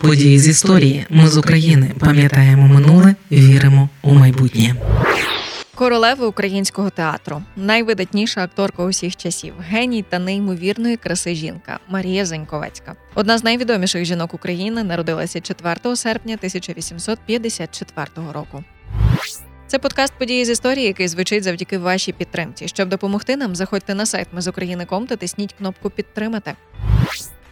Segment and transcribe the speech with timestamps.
[0.00, 1.06] Події з історії.
[1.10, 4.74] Ми з України пам'ятаємо минуле, віримо у майбутнє.
[5.74, 12.96] Королева українського театру, найвидатніша акторка усіх часів, геній та неймовірної краси жінка Марія Заньковецька.
[13.14, 18.64] Одна з найвідоміших жінок України народилася 4 серпня 1854 року.
[19.66, 22.68] Це подкаст події з історії, який звучить завдяки вашій підтримці.
[22.68, 26.54] Щоб допомогти нам, заходьте на сайт Ми з України.ком та тисніть кнопку Підтримати.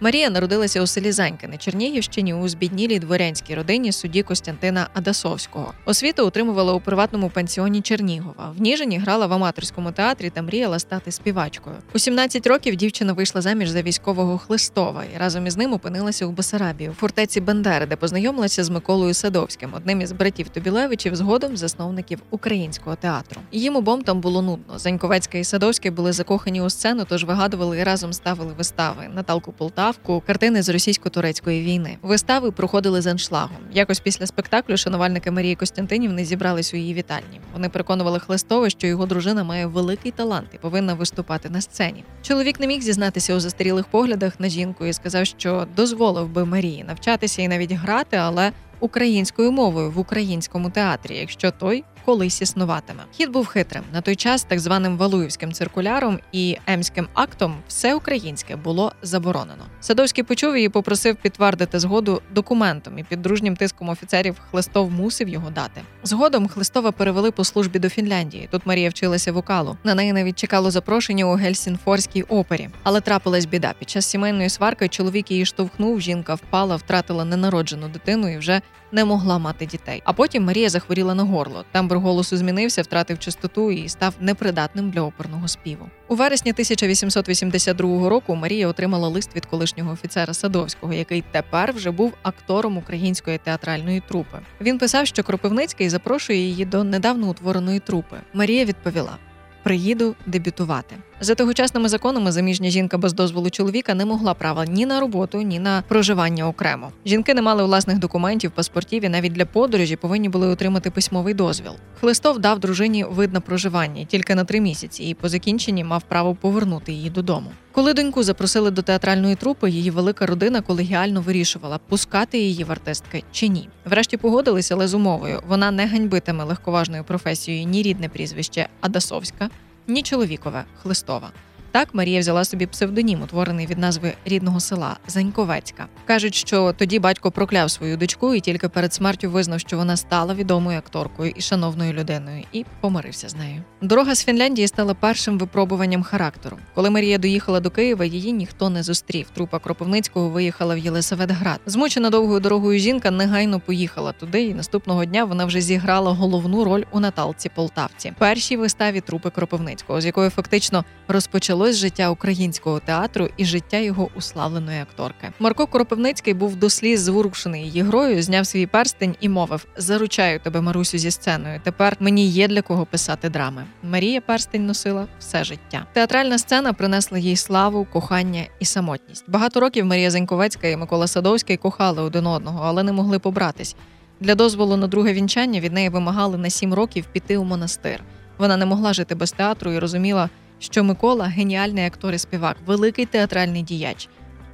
[0.00, 5.74] Марія народилася у селі Заньки на Чернігівщині у збіднілій дворянській родині судді Костянтина Адасовського.
[5.84, 8.54] Освіту отримувала у приватному пансіоні Чернігова.
[8.58, 11.76] В Ніжині грала в аматорському театрі та мріяла стати співачкою.
[11.94, 16.30] У 17 років дівчина вийшла заміж за військового Хлистова і разом із ним опинилася у
[16.30, 22.22] Басарабії, у фортеці Бендери, де познайомилася з Миколою Садовським, одним із братів Тобілевичів, згодом засновників
[22.30, 23.40] українського театру.
[23.52, 24.78] Їм обом там було нудно.
[24.78, 29.85] Заньковецька і Садовський були закохані у сцену, тож вигадували і разом ставили вистави Наталку Полтаву,
[29.86, 31.98] ставку картини з російсько-турецької війни.
[32.02, 33.56] Вистави проходили з аншлагом.
[33.72, 37.40] Якось після спектаклю шанувальники Марії Костянтинівни зібрались у її вітальні.
[37.52, 42.04] Вони переконували Хлестова, що його дружина має великий талант і повинна виступати на сцені.
[42.22, 46.84] Чоловік не міг зізнатися у застарілих поглядах на жінку і сказав, що дозволив би Марії
[46.84, 53.02] навчатися і навіть грати, але українською мовою в українському театрі, якщо той колись існуватиме.
[53.12, 58.56] Хід був хитрим на той час, так званим Валуївським циркуляром і емським актом, все українське
[58.56, 59.64] було заборонено.
[59.80, 65.50] Садовський почув і попросив підтвердити згоду документом, і під дружнім тиском офіцерів Хлестов мусив його
[65.50, 65.80] дати.
[66.02, 68.48] Згодом Хлестова перевели по службі до Фінляндії.
[68.50, 69.76] Тут Марія вчилася вокалу.
[69.84, 73.74] На неї навіть чекало запрошення у Гельсінфорській опері, але трапилась біда.
[73.78, 76.00] Під час сімейної сварки чоловік її штовхнув.
[76.00, 78.60] Жінка впала, втратила ненароджену дитину і вже
[78.92, 80.02] не могла мати дітей.
[80.04, 81.64] А потім Марія захворіла на горло.
[81.72, 85.90] Тембр голосу змінився, втратив чистоту і став непридатним для оперного співу.
[86.08, 92.12] У вересні 1882 року Марія отримала лист від колишнього офіцера Садовського, який тепер вже був
[92.22, 94.38] актором української театральної трупи.
[94.60, 98.16] Він писав, що Кропивницький запрошує її до недавно утвореної трупи.
[98.34, 99.16] Марія відповіла:
[99.62, 100.96] приїду дебютувати.
[101.20, 105.58] За тогочасними законами заміжня жінка без дозволу чоловіка не могла права ні на роботу, ні
[105.58, 106.92] на проживання окремо.
[107.06, 111.72] Жінки не мали власних документів, паспортів і навіть для подорожі повинні були отримати письмовий дозвіл.
[112.00, 116.34] Хлистов дав дружині вид на проживання тільки на три місяці, і по закінченні мав право
[116.34, 117.50] повернути її додому.
[117.72, 123.24] Коли доньку запросили до театральної трупи, її велика родина колегіально вирішувала, пускати її в артистки
[123.32, 123.68] чи ні.
[123.84, 129.50] Врешті погодилися, але з умовою вона не ганьбитиме легковажною професією ні рідне прізвище Адасовська,
[129.86, 131.30] ні чоловікове Хлистова.
[131.76, 135.86] Так Марія взяла собі псевдонім, утворений від назви рідного села Заньковецька.
[136.04, 140.34] Кажуть, що тоді батько прокляв свою дочку і тільки перед смертю визнав, що вона стала
[140.34, 143.62] відомою акторкою і шановною людиною, і помирився з нею.
[143.82, 146.58] Дорога з Фінляндії стала першим випробуванням характеру.
[146.74, 149.26] Коли Марія доїхала до Києва, її ніхто не зустрів.
[149.34, 151.60] Трупа Кропивницького виїхала в Єлисаветград.
[151.66, 156.84] Змучена довгою дорогою жінка негайно поїхала туди, і наступного дня вона вже зіграла головну роль
[156.90, 163.28] у Наталці Полтавці, першій виставі трупи Кропивницького, з якої фактично розпочало почалось життя українського театру
[163.36, 165.32] і життя його уславленої акторки.
[165.38, 170.60] Марко Коропивницький був до сліз зворушений її грою, зняв свій перстень і мовив: Заручаю тебе,
[170.60, 171.60] Марусю, зі сценою.
[171.64, 173.64] Тепер мені є для кого писати драми.
[173.82, 175.86] Марія перстень носила все життя.
[175.92, 179.24] Театральна сцена принесла їй славу, кохання і самотність.
[179.28, 183.76] Багато років Марія Заньковецька і Микола Садовський кохали один одного, але не могли побратись.
[184.20, 188.00] Для дозволу на друге вінчання від неї вимагали на сім років піти у монастир.
[188.38, 193.06] Вона не могла жити без театру і розуміла, що Микола геніальний актор і співак, великий
[193.06, 194.08] театральний діяч,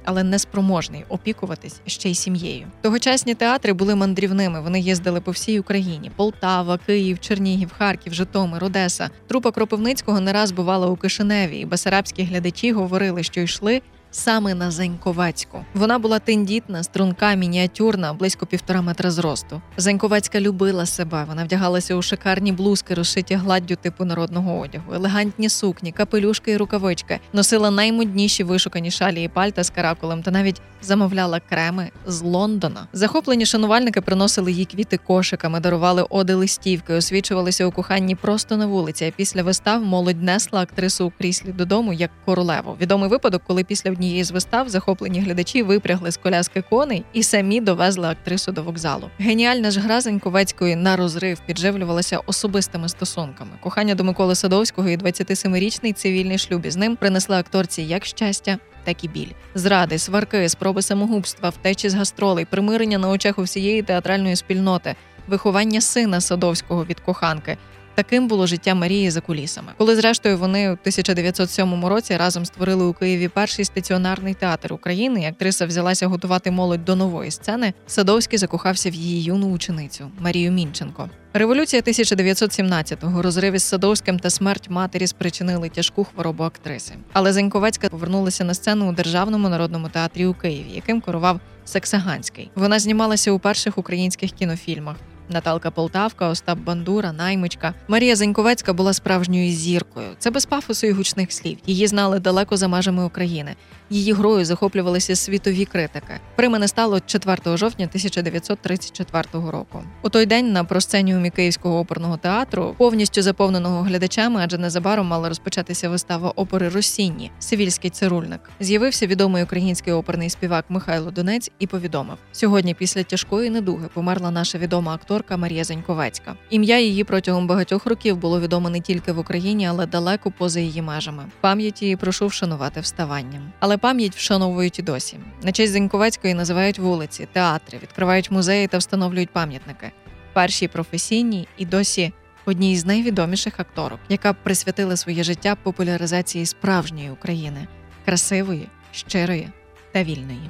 [0.05, 2.67] але неспроможний опікуватись ще й сім'єю.
[2.81, 4.61] Тогочасні театри були мандрівними.
[4.61, 9.09] Вони їздили по всій Україні: Полтава, Київ, Чернігів, Харків, Житомир, Одеса.
[9.27, 13.81] Трупа Кропивницького не раз бувала у Кишиневі, і басарабські глядачі говорили, що йшли
[14.15, 15.65] саме на Зеньковацьку.
[15.73, 19.61] Вона була тендітна, струнка, мініатюрна, близько півтора метра зросту.
[19.77, 21.25] Зеньковацька любила себе.
[21.27, 27.19] Вона вдягалася у шикарні блузки, розшиті гладдю типу народного одягу, елегантні сукні, капелюшки і рукавички,
[27.33, 32.87] носила наймодніші вишукані шалі і пальта з каракулем та навіть замовляла креми з Лондона.
[32.93, 39.05] Захоплені шанувальники приносили їй квіти кошиками, дарували оди листівки, освічувалися у коханні просто на вулиці.
[39.05, 42.77] А після вистав молодь несла актрису у кріслі додому як королеву.
[42.81, 47.61] Відомий випадок, коли після однієї з вистав захоплені глядачі випрягли з коляски коней і самі
[47.61, 49.09] довезли актрису до вокзалу.
[49.19, 53.51] Геніальна ж гра Заньковецької на розрив підживлювалася особистими стосунками.
[53.61, 58.57] Кохання до Миколи Садовського і 27-річний цивільний шлюб із ним принесли акторці як щастя.
[58.83, 63.81] Так і біль, зради, сварки, спроби самогубства, втечі з гастролей, примирення на очах у всієї
[63.81, 64.95] театральної спільноти,
[65.27, 67.57] виховання сина Садовського від коханки,
[67.95, 69.71] Таким було життя Марії за кулісами.
[69.77, 75.25] Коли зрештою вони у 1907 році разом створили у Києві перший стаціонарний театр України, і
[75.25, 77.73] актриса взялася готувати молодь до нової сцени.
[77.87, 81.09] Садовський закохався в її юну ученицю Марію Мінченко.
[81.33, 86.93] Революція 1917-го, розрив із Садовським та смерть матері спричинили тяжку хворобу актриси.
[87.13, 92.51] Але Заньковецька повернулася на сцену у державному народному театрі у Києві, яким керував Саксаганський.
[92.55, 94.95] Вона знімалася у перших українських кінофільмах.
[95.29, 97.73] Наталка Полтавка, Остап Бандура, Наймичка.
[97.87, 100.07] Марія Заньковецька була справжньою зіркою.
[100.19, 101.57] Це без пафосу і гучних слів.
[101.65, 103.55] Її знали далеко за межами України.
[103.89, 106.19] Її грою захоплювалися світові критики.
[106.35, 109.83] Примене стало 4 жовтня 1934 року.
[110.01, 115.89] У той день на просценіумі Київського оперного театру, повністю заповненого глядачами, адже незабаром мала розпочатися
[115.89, 118.41] вистава опери Росінні Сивільський цирульник.
[118.59, 124.57] З'явився відомий український оперний співак Михайло Донець і повідомив: сьогодні, після тяжкої недуги, померла наша
[124.57, 126.35] відома акторка Марія Заньковецька.
[126.49, 130.81] Ім'я її протягом багатьох років було відомо не тільки в Україні, але далеко поза її
[130.81, 131.23] межами.
[131.41, 133.51] Пам'ять її прошу вшанувати вставанням.
[133.59, 135.17] Але пам'ять вшановують і досі.
[135.43, 139.91] На честь Заньковецької називають вулиці, театри, відкривають музеї та встановлюють пам'ятники.
[140.33, 142.13] Перші професійні і досі
[142.45, 147.67] одній з найвідоміших акторок, яка присвятила своє життя популяризації справжньої України,
[148.05, 149.49] красивої, щирої
[149.91, 150.49] та вільної.